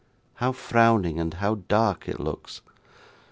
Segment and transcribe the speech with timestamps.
[0.37, 2.61] How frowning and how dark it looks!